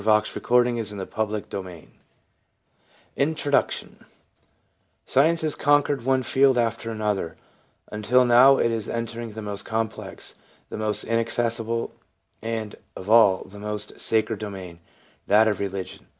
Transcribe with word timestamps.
408 0.03 0.33
The 0.33 0.39
Psychology 0.39 0.79
of 0.79 1.15
Religion 1.19 1.43
CHAPTER 1.45 1.69
I 1.79 1.87
INTRODUCTION 3.17 4.03
Science 5.05 5.41
has 5.41 5.53
conquered 5.53 6.03
one 6.03 6.23
field 6.23 6.57
after 6.57 6.89
another, 6.89 7.35
until 7.91 8.25
now 8.25 8.57
it 8.57 8.71
is 8.71 8.89
entering 8.89 9.33
the 9.33 9.43
most 9.43 9.63
complex, 9.63 10.33
the 10.69 10.77
most 10.77 11.03
in 11.03 11.19
accessible, 11.19 11.93
and, 12.41 12.77
of 12.95 13.11
all, 13.11 13.43
the 13.43 13.59
most 13.59 13.99
sacred 14.01 14.39
domain— 14.39 14.79
that 15.27 15.47
of 15.47 15.59
religion. 15.59 16.07